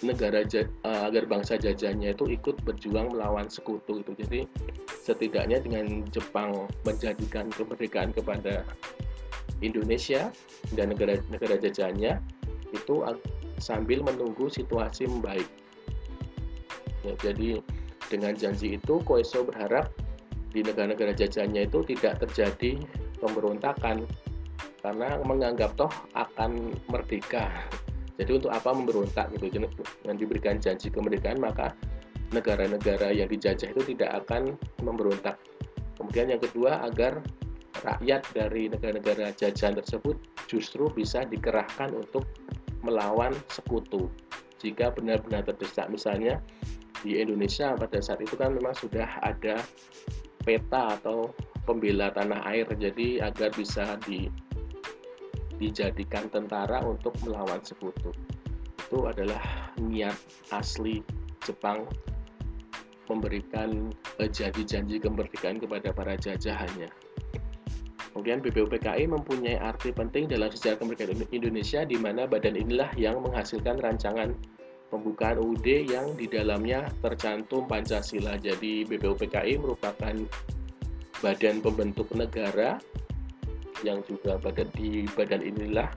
negara 0.06 0.46
uh, 0.46 1.10
agar 1.10 1.26
bangsa 1.26 1.58
jajahnya 1.58 2.14
itu 2.14 2.30
ikut 2.30 2.62
berjuang 2.62 3.16
melawan 3.16 3.50
sekutu 3.50 4.06
itu. 4.06 4.12
Jadi 4.22 4.40
setidaknya 5.02 5.64
dengan 5.64 6.06
Jepang 6.14 6.70
menjadikan 6.86 7.50
kemerdekaan 7.50 8.14
kepada 8.14 8.62
Indonesia 9.66 10.30
dan 10.78 10.94
negara-negara 10.94 11.58
jajahnya 11.58 12.22
itu 12.70 12.96
sambil 13.58 14.06
menunggu 14.06 14.52
situasi 14.54 15.10
membaik. 15.10 15.50
Ya, 17.02 17.14
jadi 17.24 17.64
dengan 18.08 18.34
janji 18.34 18.80
itu 18.80 19.00
Koiso 19.04 19.44
berharap 19.44 19.92
di 20.52 20.64
negara-negara 20.64 21.12
jajahnya 21.14 21.68
itu 21.68 21.84
tidak 21.96 22.24
terjadi 22.24 22.80
pemberontakan. 23.20 24.08
Karena 24.82 25.20
menganggap 25.26 25.76
toh 25.76 25.92
akan 26.16 26.72
merdeka. 26.88 27.52
Jadi 28.16 28.40
untuk 28.40 28.50
apa 28.50 28.72
memberontak 28.72 29.30
gitu? 29.36 29.52
Dengan 29.52 30.16
diberikan 30.16 30.56
janji 30.58 30.88
kemerdekaan 30.88 31.38
maka 31.44 31.76
negara-negara 32.32 33.12
yang 33.12 33.28
dijajah 33.28 33.72
itu 33.76 33.84
tidak 33.96 34.26
akan 34.26 34.56
memberontak. 34.82 35.36
Kemudian 36.00 36.32
yang 36.32 36.42
kedua 36.42 36.88
agar 36.88 37.20
rakyat 37.86 38.26
dari 38.34 38.72
negara-negara 38.72 39.34
jajahan 39.38 39.78
tersebut 39.78 40.18
justru 40.50 40.90
bisa 40.90 41.26
dikerahkan 41.28 41.94
untuk 41.94 42.26
melawan 42.82 43.36
sekutu. 43.52 44.10
Jika 44.58 44.90
benar-benar 44.94 45.46
terdesak 45.46 45.90
misalnya 45.92 46.42
di 47.08 47.24
Indonesia 47.24 47.72
pada 47.80 48.04
saat 48.04 48.20
itu 48.20 48.36
kan 48.36 48.52
memang 48.52 48.76
sudah 48.76 49.08
ada 49.24 49.64
peta 50.44 51.00
atau 51.00 51.32
pembela 51.64 52.12
tanah 52.12 52.44
air 52.52 52.68
jadi 52.68 53.32
agar 53.32 53.56
bisa 53.56 53.96
di 54.04 54.28
dijadikan 55.56 56.28
tentara 56.28 56.84
untuk 56.84 57.16
melawan 57.24 57.64
sekutu. 57.64 58.12
Itu 58.76 59.08
adalah 59.08 59.72
niat 59.80 60.20
asli 60.52 61.00
Jepang 61.48 61.88
memberikan 63.08 63.88
eh, 64.20 64.28
janji-janji 64.28 65.00
kemerdekaan 65.00 65.64
kepada 65.64 65.96
para 65.96 66.20
jajahannya. 66.20 66.92
Kemudian 68.12 68.44
BPUPKI 68.44 69.08
mempunyai 69.08 69.56
arti 69.62 69.96
penting 69.96 70.28
dalam 70.28 70.52
sejarah 70.52 70.82
kemerdekaan 70.82 71.24
Indonesia 71.32 71.88
di 71.88 71.96
mana 71.96 72.28
badan 72.28 72.60
inilah 72.60 72.92
yang 73.00 73.24
menghasilkan 73.24 73.80
rancangan 73.80 74.36
pembukaan 74.88 75.40
UUD 75.40 75.68
yang 75.88 76.16
di 76.16 76.28
dalamnya 76.28 76.88
tercantum 77.04 77.68
Pancasila. 77.68 78.40
Jadi 78.40 78.88
BPUPKI 78.88 79.60
merupakan 79.60 80.16
badan 81.20 81.60
pembentuk 81.60 82.08
negara 82.14 82.78
yang 83.86 84.02
juga 84.06 84.42
pada 84.42 84.66
di 84.74 85.06
badan 85.14 85.46
inilah 85.46 85.90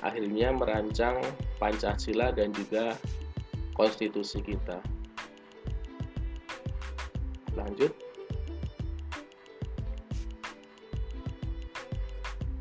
akhirnya 0.00 0.50
merancang 0.56 1.20
Pancasila 1.60 2.32
dan 2.32 2.50
juga 2.56 2.96
konstitusi 3.76 4.40
kita. 4.40 4.80
Lanjut. 7.54 7.92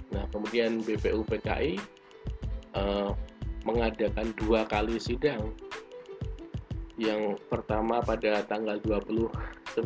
Nah, 0.10 0.26
kemudian 0.34 0.82
BPU 0.84 1.22
PKI 1.24 1.80
eh, 2.76 3.12
mengadakan 3.64 4.34
dua 4.36 4.66
kali 4.66 4.98
sidang. 4.98 5.54
Yang 7.00 7.40
pertama 7.48 8.04
pada 8.04 8.44
tanggal 8.44 8.76
29 8.84 9.80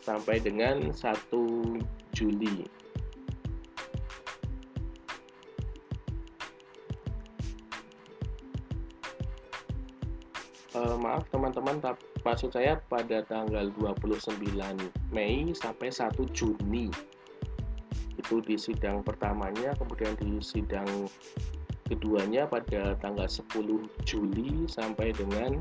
sampai 0.00 0.40
dengan 0.40 0.88
1 0.88 0.96
Juli. 2.16 2.64
Uh, 10.72 10.96
maaf 10.98 11.28
teman-teman 11.28 11.78
maksud 12.24 12.50
saya 12.56 12.80
pada 12.88 13.20
tanggal 13.28 13.68
29 13.76 14.40
Mei 15.12 15.52
sampai 15.52 15.92
1 15.92 16.16
Juni. 16.32 16.88
Itu 18.16 18.40
di 18.40 18.56
sidang 18.56 19.04
pertamanya 19.04 19.76
kemudian 19.76 20.16
di 20.16 20.40
sidang 20.40 20.88
keduanya 21.84 22.48
pada 22.48 22.96
tanggal 22.98 23.28
10 23.28 23.84
Juli 24.08 24.64
sampai 24.64 25.12
dengan 25.12 25.60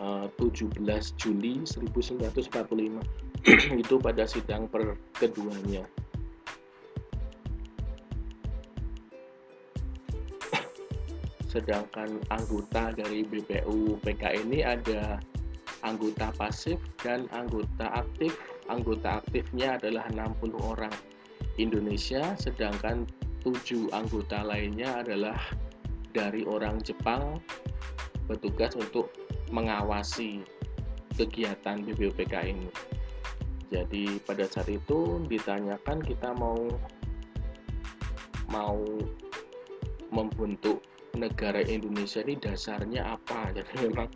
17 0.00 0.72
Juli 1.20 1.60
1945 1.68 3.04
itu 3.84 3.94
pada 4.00 4.24
sidang 4.24 4.64
per 4.68 4.96
keduanya 5.20 5.84
sedangkan 11.52 12.16
anggota 12.32 12.96
dari 12.96 13.28
BPU 13.28 14.00
PK 14.00 14.48
ini 14.48 14.64
ada 14.64 15.20
anggota 15.82 16.32
pasif 16.36 16.78
dan 17.00 17.26
anggota 17.32 17.88
aktif. 17.92 18.36
Anggota 18.70 19.18
aktifnya 19.18 19.80
adalah 19.80 20.06
60 20.14 20.54
orang 20.62 20.94
Indonesia, 21.58 22.38
sedangkan 22.38 23.08
tujuh 23.42 23.90
anggota 23.90 24.46
lainnya 24.46 25.02
adalah 25.02 25.36
dari 26.14 26.46
orang 26.46 26.78
Jepang 26.84 27.42
bertugas 28.30 28.78
untuk 28.78 29.10
mengawasi 29.50 30.40
kegiatan 31.18 31.82
BPUPK 31.84 32.34
ini. 32.48 32.70
Jadi 33.70 34.18
pada 34.26 34.46
saat 34.50 34.66
itu 34.66 35.22
ditanyakan 35.30 36.02
kita 36.02 36.34
mau 36.34 36.58
mau 38.50 38.82
membentuk 40.10 40.82
negara 41.14 41.62
Indonesia 41.62 42.22
ini 42.22 42.34
dasarnya 42.38 43.14
apa. 43.14 43.50
Jadi 43.56 43.86
memang 43.86 44.08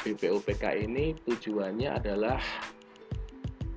BPUPK 0.00 0.64
ini 0.86 1.18
tujuannya 1.26 1.90
adalah 1.90 2.38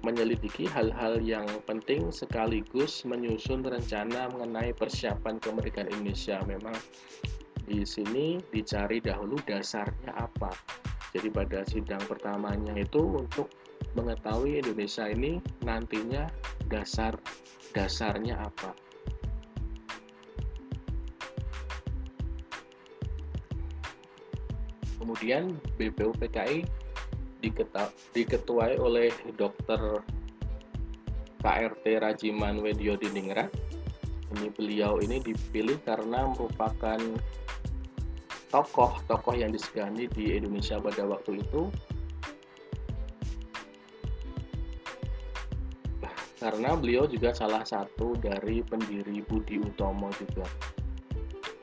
menyelidiki 0.03 0.67
hal-hal 0.67 1.23
yang 1.23 1.47
penting 1.63 2.11
sekaligus 2.11 3.07
menyusun 3.07 3.63
rencana 3.63 4.27
mengenai 4.35 4.75
persiapan 4.75 5.39
kemerdekaan 5.39 5.89
Indonesia. 5.89 6.43
Memang 6.43 6.75
di 7.63 7.87
sini 7.87 8.43
dicari 8.51 8.99
dahulu 8.99 9.39
dasarnya 9.47 10.11
apa 10.19 10.51
jadi 11.13 11.29
pada 11.29 11.61
sidang 11.69 12.01
pertamanya 12.09 12.73
itu 12.73 13.21
untuk 13.21 13.47
mengetahui 13.93 14.59
Indonesia 14.59 15.05
ini 15.05 15.37
nantinya 15.61 16.25
dasar 16.67 17.13
dasarnya 17.73 18.41
apa 18.41 18.73
Kemudian 25.03 25.59
BPUPKI 25.75 26.63
diketuai 28.15 28.79
oleh 28.79 29.11
Dr. 29.35 29.99
KRT 31.43 31.85
Rajiman 31.99 32.63
Wedio 32.63 32.95
Diningrat. 32.95 33.51
Ini 34.31 34.47
beliau 34.55 35.03
ini 35.03 35.19
dipilih 35.19 35.75
karena 35.83 36.23
merupakan 36.31 36.95
tokoh-tokoh 38.53 39.33
yang 39.33 39.49
disegani 39.49 40.05
di 40.05 40.37
Indonesia 40.37 40.77
pada 40.77 41.09
waktu 41.09 41.41
itu 41.41 41.73
karena 46.37 46.75
beliau 46.75 47.07
juga 47.07 47.31
salah 47.33 47.65
satu 47.65 48.19
dari 48.19 48.59
pendiri 48.59 49.23
Budi 49.23 49.63
Utomo 49.63 50.11
juga. 50.19 50.43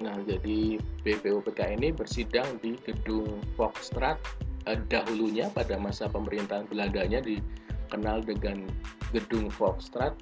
Nah, 0.01 0.17
jadi 0.25 0.81
BPUPK 1.05 1.77
ini 1.77 1.93
bersidang 1.93 2.57
di 2.65 2.81
gedung 2.81 3.45
Foxstrat 3.61 4.17
eh, 4.65 4.81
dahulunya 4.89 5.53
pada 5.53 5.77
masa 5.77 6.09
pemerintahan 6.09 6.65
Belandanya 6.73 7.21
dikenal 7.21 8.25
dengan 8.25 8.65
gedung 9.13 9.53
Foxstrat 9.53 10.17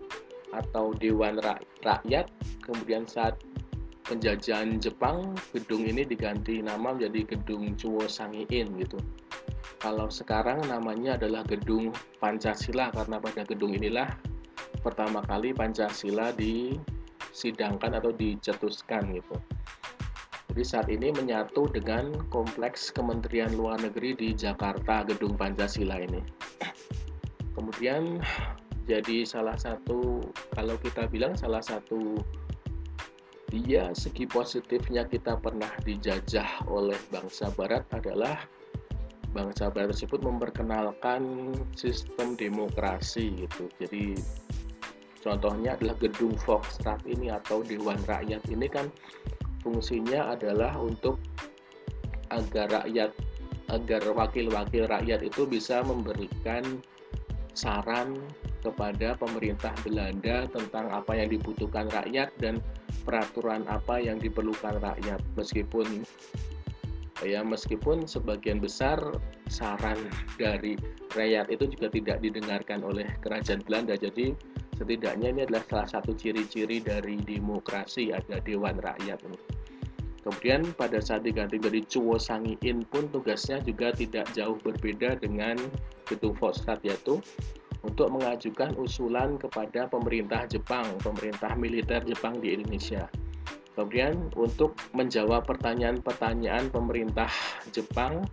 atau 0.51 0.91
Dewan 0.99 1.39
Rakyat. 1.87 2.27
Kemudian 2.67 3.07
saat 3.07 3.39
penjajahan 4.09 4.81
Jepang, 4.81 5.37
gedung 5.53 5.85
ini 5.85 6.03
diganti 6.09 6.65
nama 6.65 6.97
menjadi 6.97 7.37
gedung 7.37 7.77
Chuo 7.77 8.09
Sangiin 8.09 8.73
gitu. 8.81 8.97
Kalau 9.79 10.09
sekarang 10.09 10.65
namanya 10.67 11.21
adalah 11.21 11.45
gedung 11.45 11.93
Pancasila 12.19 12.91
karena 12.91 13.21
pada 13.21 13.45
gedung 13.45 13.77
inilah 13.77 14.11
pertama 14.81 15.21
kali 15.29 15.53
Pancasila 15.53 16.33
disidangkan 16.35 18.01
atau 18.01 18.11
dicetuskan 18.11 19.13
gitu. 19.13 19.37
Jadi 20.49 20.65
saat 20.65 20.89
ini 20.91 21.15
menyatu 21.15 21.71
dengan 21.71 22.11
kompleks 22.33 22.91
Kementerian 22.91 23.55
Luar 23.55 23.79
Negeri 23.79 24.17
di 24.17 24.29
Jakarta, 24.35 25.07
Gedung 25.07 25.39
Pancasila 25.39 26.03
ini. 26.03 26.19
Kemudian 27.55 28.19
jadi 28.89 29.23
salah 29.23 29.55
satu 29.55 30.19
kalau 30.57 30.75
kita 30.81 31.07
bilang 31.07 31.37
salah 31.37 31.63
satu 31.63 32.19
dia 33.49 33.89
segi 33.97 34.29
positifnya 34.29 35.09
kita 35.09 35.41
pernah 35.41 35.73
dijajah 35.81 36.69
oleh 36.69 36.97
bangsa 37.09 37.49
barat 37.57 37.85
adalah 37.97 38.45
bangsa 39.33 39.73
barat 39.73 39.97
tersebut 39.97 40.21
memperkenalkan 40.21 41.53
sistem 41.73 42.37
demokrasi 42.37 43.49
gitu. 43.49 43.73
Jadi 43.81 44.21
contohnya 45.25 45.81
adalah 45.81 45.97
gedung 45.97 46.37
Foxtrot 46.37 47.01
ini 47.09 47.33
atau 47.33 47.65
Dewan 47.65 48.01
Rakyat 48.05 48.45
ini 48.53 48.69
kan 48.69 48.93
fungsinya 49.65 50.37
adalah 50.37 50.77
untuk 50.77 51.17
agar 52.29 52.85
rakyat 52.85 53.11
agar 53.69 54.03
wakil-wakil 54.13 54.89
rakyat 54.89 55.21
itu 55.25 55.45
bisa 55.45 55.81
memberikan 55.85 56.81
saran 57.53 58.17
kepada 58.65 59.17
pemerintah 59.17 59.73
Belanda 59.85 60.49
tentang 60.53 60.89
apa 60.93 61.13
yang 61.17 61.29
dibutuhkan 61.33 61.89
rakyat 61.93 62.33
dan 62.41 62.61
peraturan 63.09 63.65
apa 63.73 63.97
yang 63.97 64.21
diperlukan 64.21 64.85
rakyat 64.85 65.17
meskipun 65.41 66.05
ya 67.25 67.41
meskipun 67.41 68.05
sebagian 68.05 68.61
besar 68.61 69.01
saran 69.49 69.97
dari 70.37 70.77
rakyat 71.17 71.49
itu 71.49 71.73
juga 71.73 71.89
tidak 71.89 72.21
didengarkan 72.21 72.85
oleh 72.85 73.09
kerajaan 73.25 73.65
Belanda. 73.65 73.97
Jadi 73.97 74.37
setidaknya 74.77 75.33
ini 75.33 75.41
adalah 75.49 75.65
salah 75.73 75.89
satu 75.89 76.13
ciri-ciri 76.13 76.85
dari 76.85 77.17
demokrasi 77.25 78.13
ada 78.13 78.45
dewan 78.45 78.77
rakyat 78.79 79.25
kemudian 80.29 80.61
pada 80.77 81.01
saat 81.01 81.25
diganti 81.25 81.57
dari 81.57 81.81
Cuo 81.89 82.21
Sangiin 82.21 82.85
pun 82.93 83.09
tugasnya 83.09 83.65
juga 83.65 83.97
tidak 83.97 84.29
jauh 84.37 84.61
berbeda 84.61 85.17
dengan 85.17 85.57
gedung 86.05 86.37
Fosfat 86.37 86.85
yaitu 86.85 87.25
untuk 87.87 88.11
mengajukan 88.11 88.75
usulan 88.75 89.39
kepada 89.39 89.87
pemerintah 89.87 90.45
Jepang, 90.51 90.87
pemerintah 90.99 91.55
militer 91.55 92.03
Jepang 92.03 92.43
di 92.43 92.59
Indonesia. 92.59 93.07
Kemudian 93.79 94.35
untuk 94.35 94.75
menjawab 94.91 95.47
pertanyaan-pertanyaan 95.47 96.67
pemerintah 96.75 97.31
Jepang 97.71 98.27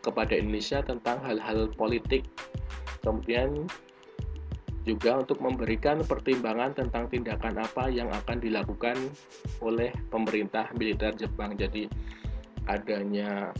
kepada 0.00 0.32
Indonesia 0.32 0.80
tentang 0.80 1.20
hal-hal 1.20 1.68
politik. 1.76 2.24
Kemudian 3.04 3.68
juga 4.88 5.20
untuk 5.20 5.44
memberikan 5.44 6.00
pertimbangan 6.00 6.72
tentang 6.72 7.12
tindakan 7.12 7.60
apa 7.60 7.92
yang 7.92 8.08
akan 8.08 8.40
dilakukan 8.40 8.96
oleh 9.60 9.92
pemerintah 10.08 10.72
militer 10.72 11.12
Jepang. 11.12 11.52
Jadi 11.60 11.84
adanya 12.64 13.52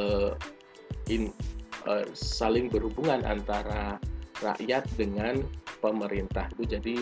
uh, 0.00 0.32
in, 1.12 1.28
uh, 1.88 2.04
saling 2.12 2.68
berhubungan 2.68 3.24
antara 3.24 3.96
rakyat 4.44 4.84
dengan 4.94 5.42
pemerintah 5.80 6.46
itu 6.54 6.78
jadi 6.78 6.96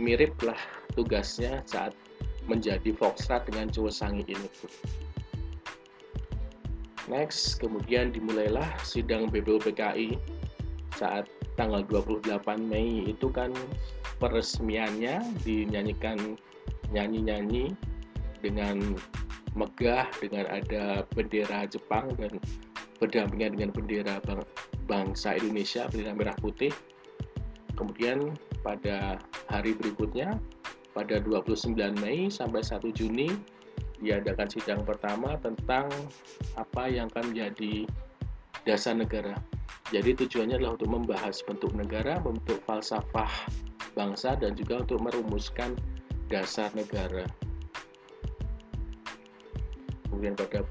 miriplah 0.00 0.58
tugasnya 0.96 1.62
saat 1.68 1.92
menjadi 2.48 2.90
Foxtrot 2.96 3.46
dengan 3.46 3.70
Sangi 3.92 4.26
ini. 4.26 4.48
Next, 7.06 7.58
kemudian 7.62 8.10
dimulailah 8.10 8.66
sidang 8.82 9.30
BPUPKI 9.30 10.18
saat 10.98 11.26
tanggal 11.54 11.84
28 11.86 12.26
Mei 12.58 13.12
itu 13.12 13.28
kan 13.30 13.50
peresmiannya 14.18 15.22
dinyanyikan 15.42 16.38
nyanyi-nyanyi 16.90 17.74
dengan 18.40 18.98
megah 19.58 20.06
dengan 20.22 20.46
ada 20.48 21.02
bendera 21.10 21.66
Jepang 21.66 22.14
dan 22.14 22.38
berdampingan 23.00 23.56
dengan 23.56 23.70
bendera 23.72 24.20
bangsa 24.86 25.34
Indonesia 25.40 25.88
bendera 25.88 26.12
merah 26.14 26.36
putih. 26.38 26.70
Kemudian 27.74 28.36
pada 28.60 29.16
hari 29.48 29.72
berikutnya 29.72 30.36
pada 30.92 31.16
29 31.22 31.74
Mei 32.04 32.28
sampai 32.28 32.60
1 32.60 32.92
Juni 32.92 33.32
diadakan 34.04 34.48
sidang 34.52 34.80
pertama 34.84 35.36
tentang 35.40 35.88
apa 36.56 36.88
yang 36.88 37.08
akan 37.12 37.32
menjadi 37.32 37.88
dasar 38.68 38.96
negara. 38.96 39.36
Jadi 39.90 40.14
tujuannya 40.24 40.60
adalah 40.60 40.76
untuk 40.76 40.90
membahas 40.92 41.40
bentuk 41.44 41.72
negara, 41.74 42.20
bentuk 42.20 42.60
falsafah 42.68 43.32
bangsa 43.96 44.38
dan 44.38 44.54
juga 44.54 44.84
untuk 44.84 45.02
merumuskan 45.02 45.74
dasar 46.30 46.70
negara. 46.78 47.26
Kemudian 50.06 50.34
pada 50.38 50.62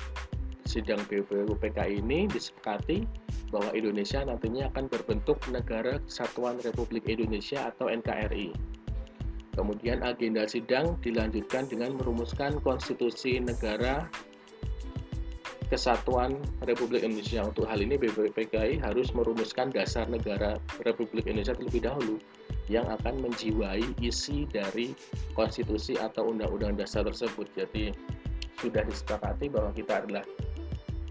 sidang 0.69 1.01
BPUPK 1.09 1.81
ini 1.89 2.29
disepakati 2.29 3.09
bahwa 3.49 3.73
Indonesia 3.73 4.21
nantinya 4.21 4.69
akan 4.69 4.85
berbentuk 4.85 5.41
Negara 5.49 5.97
Kesatuan 6.05 6.61
Republik 6.61 7.09
Indonesia 7.09 7.73
atau 7.73 7.89
NKRI. 7.89 8.53
Kemudian 9.57 10.05
agenda 10.05 10.45
sidang 10.45 11.01
dilanjutkan 11.01 11.65
dengan 11.65 11.97
merumuskan 11.97 12.61
konstitusi 12.61 13.41
negara 13.41 14.05
Kesatuan 15.73 16.37
Republik 16.65 17.01
Indonesia. 17.05 17.45
Untuk 17.45 17.65
hal 17.65 17.81
ini 17.81 17.97
BPPKI 17.97 18.81
harus 18.81 19.09
merumuskan 19.13 19.73
dasar 19.73 20.05
negara 20.05 20.61
Republik 20.85 21.25
Indonesia 21.25 21.57
terlebih 21.57 21.85
dahulu 21.85 22.17
yang 22.69 22.85
akan 22.89 23.21
menjiwai 23.25 23.81
isi 24.01 24.45
dari 24.49 24.93
konstitusi 25.33 25.97
atau 25.97 26.29
undang-undang 26.29 26.77
dasar 26.77 27.05
tersebut. 27.05 27.49
Jadi 27.57 27.93
sudah 28.57 28.81
disepakati 28.85 29.49
bahwa 29.49 29.71
kita 29.73 30.05
adalah 30.05 30.23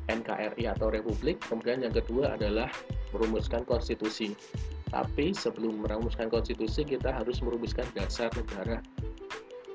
NKRI 0.08 0.64
atau 0.68 0.88
Republik. 0.88 1.40
Kemudian 1.46 1.84
yang 1.84 1.94
kedua 1.94 2.34
adalah 2.34 2.68
merumuskan 3.12 3.62
konstitusi. 3.68 4.32
Tapi 4.88 5.36
sebelum 5.36 5.84
merumuskan 5.84 6.32
konstitusi 6.32 6.84
kita 6.84 7.12
harus 7.12 7.44
merumuskan 7.44 7.84
dasar 7.92 8.32
negara 8.32 8.80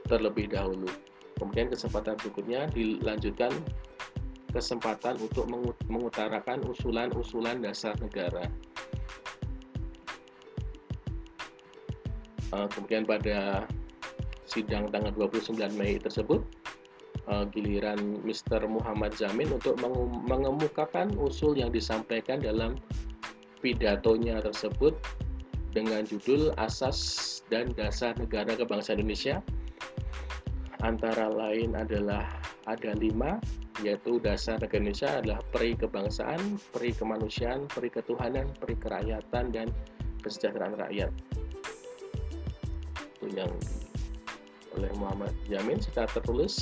terlebih 0.10 0.50
dahulu. 0.50 0.90
Kemudian 1.38 1.70
kesempatan 1.70 2.18
berikutnya 2.18 2.70
dilanjutkan 2.74 3.54
kesempatan 4.54 5.18
untuk 5.18 5.50
mengutarakan 5.90 6.62
usulan-usulan 6.70 7.62
dasar 7.62 7.98
negara. 7.98 8.46
Eh, 12.54 12.68
kemudian 12.78 13.02
pada 13.02 13.66
sidang 14.46 14.86
tanggal 14.94 15.10
29 15.18 15.74
Mei 15.74 15.98
tersebut, 15.98 16.46
eh, 17.30 17.46
giliran 17.52 18.24
Mr. 18.26 18.66
Muhammad 18.66 19.16
Zamin 19.16 19.52
untuk 19.54 19.80
mengemukakan 20.28 21.14
usul 21.20 21.56
yang 21.60 21.70
disampaikan 21.70 22.42
dalam 22.42 22.80
pidatonya 23.64 24.44
tersebut 24.44 24.96
dengan 25.72 26.06
judul 26.06 26.54
Asas 26.60 27.42
dan 27.50 27.74
Dasar 27.74 28.14
Negara 28.20 28.54
Kebangsaan 28.54 29.02
Indonesia 29.02 29.42
antara 30.84 31.32
lain 31.32 31.74
adalah 31.74 32.28
ada 32.68 32.92
lima 32.94 33.40
yaitu 33.82 34.22
dasar 34.22 34.62
negara 34.62 34.86
Indonesia 34.86 35.10
adalah 35.18 35.40
peri 35.50 35.74
kebangsaan, 35.74 36.62
peri 36.70 36.94
kemanusiaan, 36.94 37.66
peri 37.66 37.90
ketuhanan, 37.90 38.46
peri 38.62 38.78
kerakyatan 38.78 39.50
dan 39.50 39.68
kesejahteraan 40.22 40.78
rakyat. 40.78 41.10
Itu 43.18 43.34
yang 43.34 43.50
oleh 44.78 44.92
Muhammad 45.02 45.34
Jamin 45.50 45.82
secara 45.82 46.06
tertulis 46.14 46.54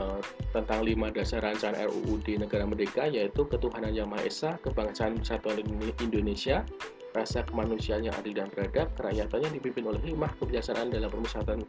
Eh, 0.00 0.20
tentang 0.56 0.80
lima 0.80 1.12
dasar 1.12 1.44
rancangan 1.44 1.76
RUU 1.76 2.24
di 2.24 2.40
negara 2.40 2.64
merdeka 2.64 3.04
yaitu 3.04 3.44
ketuhanan 3.44 3.92
yang 3.92 4.08
maha 4.08 4.24
esa, 4.24 4.56
kebangsaan 4.64 5.20
persatuan 5.20 5.60
Indonesia, 6.00 6.64
rasa 7.12 7.44
kemanusiaan 7.44 8.08
yang 8.08 8.16
adil 8.16 8.32
dan 8.32 8.48
beradab, 8.48 8.88
kerakyatan 8.96 9.44
yang 9.44 9.52
dipimpin 9.60 9.84
oleh 9.92 10.00
hikmah 10.00 10.32
kebijaksanaan 10.40 10.88
dalam 10.88 11.12
permusyawaratan 11.12 11.60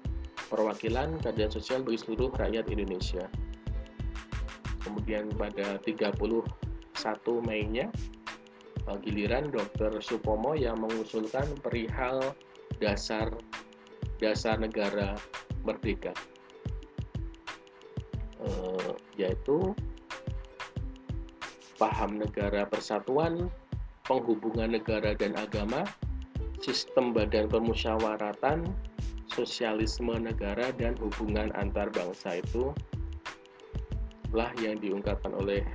perwakilan 0.48 1.20
keadilan 1.20 1.52
sosial 1.52 1.84
bagi 1.84 2.00
seluruh 2.00 2.32
rakyat 2.40 2.72
Indonesia. 2.72 3.28
Kemudian 4.82 5.28
pada 5.36 5.78
31 5.84 6.16
Mei-nya 7.44 7.92
eh, 8.88 8.98
giliran 9.04 9.52
Dr. 9.52 10.00
Supomo 10.00 10.56
yang 10.56 10.80
mengusulkan 10.80 11.52
perihal 11.60 12.32
dasar 12.80 13.28
dasar 14.24 14.56
negara 14.56 15.20
merdeka 15.68 16.16
eh, 18.46 18.92
yaitu 19.18 19.74
paham 21.82 22.22
negara 22.22 22.66
persatuan, 22.70 23.50
penghubungan 24.06 24.78
negara 24.78 25.18
dan 25.18 25.34
agama, 25.34 25.82
sistem 26.62 27.10
badan 27.10 27.50
permusyawaratan, 27.50 28.70
sosialisme 29.32 30.14
negara 30.22 30.70
dan 30.78 30.94
hubungan 31.02 31.50
antar 31.58 31.90
bangsa 31.90 32.44
itu 32.44 32.70
lah 34.32 34.52
yang 34.62 34.78
diungkapkan 34.78 35.34
oleh 35.36 35.66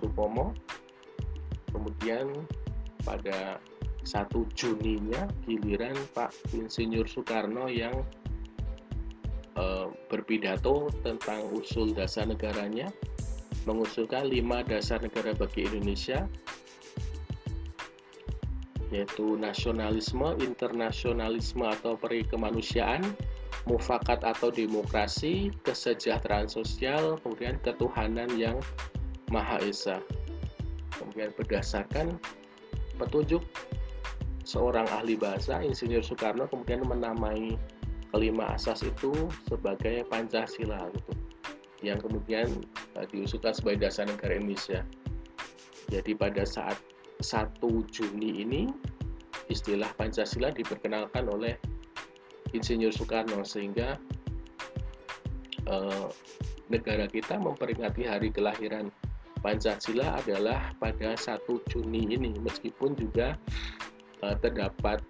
Supomo. 0.00 0.56
Kemudian 1.70 2.34
pada 3.06 3.62
1 4.02 4.32
Juninya 4.56 5.28
giliran 5.44 5.94
Pak 6.16 6.32
Insinyur 6.56 7.06
Soekarno 7.06 7.68
yang 7.68 7.94
Eh, 9.60 9.86
berpidato 10.08 10.88
tentang 11.04 11.52
usul 11.52 11.92
dasar 11.92 12.24
negaranya, 12.24 12.88
mengusulkan 13.68 14.24
lima 14.24 14.64
dasar 14.64 15.04
negara 15.04 15.36
bagi 15.36 15.68
Indonesia, 15.68 16.24
yaitu 18.88 19.36
nasionalisme, 19.36 20.40
internasionalisme 20.40 21.60
atau 21.68 21.92
peri 21.92 22.24
kemanusiaan, 22.24 23.04
mufakat 23.68 24.24
atau 24.24 24.48
demokrasi, 24.48 25.52
kesejahteraan 25.60 26.48
sosial, 26.48 27.20
kemudian 27.20 27.60
ketuhanan 27.60 28.32
yang 28.40 28.56
Maha 29.28 29.60
Esa. 29.60 30.00
kemudian 30.96 31.32
berdasarkan 31.32 32.20
petunjuk 33.00 33.40
seorang 34.44 34.84
ahli 34.92 35.16
bahasa 35.16 35.64
Insinyur 35.64 36.04
Soekarno 36.04 36.44
kemudian 36.44 36.84
menamai 36.84 37.56
kelima 38.10 38.54
asas 38.54 38.82
itu 38.82 39.12
sebagai 39.46 40.04
Pancasila 40.10 40.90
gitu 40.92 41.12
yang 41.80 41.96
kemudian 41.96 42.48
uh, 42.96 43.06
diusulkan 43.08 43.56
sebagai 43.56 43.88
dasar 43.88 44.04
negara 44.04 44.36
Indonesia. 44.36 44.84
Jadi 45.88 46.12
pada 46.14 46.44
saat 46.44 46.76
1 47.24 47.60
Juni 47.90 48.44
ini 48.44 48.62
istilah 49.50 49.90
Pancasila 49.96 50.52
diperkenalkan 50.54 51.26
oleh 51.26 51.56
Insinyur 52.54 52.94
Soekarno 52.94 53.42
sehingga 53.42 53.98
uh, 55.66 56.08
negara 56.70 57.10
kita 57.10 57.38
memperingati 57.40 58.06
hari 58.06 58.30
kelahiran 58.30 58.92
Pancasila 59.40 60.20
adalah 60.20 60.76
pada 60.78 61.16
1 61.16 61.48
Juni 61.72 62.12
ini 62.12 62.36
meskipun 62.44 62.92
juga 62.94 63.34
uh, 64.20 64.36
terdapat 64.38 65.00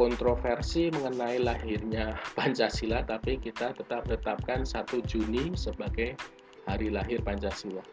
kontroversi 0.00 0.88
mengenai 0.88 1.44
lahirnya 1.44 2.16
Pancasila 2.32 3.04
tapi 3.04 3.36
kita 3.36 3.76
tetap 3.76 4.08
tetapkan 4.08 4.64
1 4.64 4.88
Juni 5.04 5.52
sebagai 5.52 6.16
hari 6.64 6.88
lahir 6.88 7.20
Pancasila. 7.20 7.84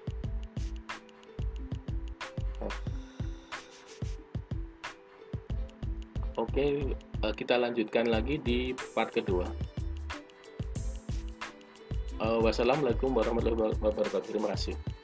Oke, 6.37 6.95
eh, 6.95 7.33
kita 7.35 7.59
lanjutkan 7.59 8.07
lagi 8.07 8.39
di 8.39 8.71
part 8.95 9.11
kedua. 9.11 9.51
Eh, 12.23 12.39
wassalamualaikum 12.39 13.11
warahmatullahi 13.11 13.75
wabarakatuh. 13.83 14.31
Terima 14.31 14.55
kasih. 14.55 14.96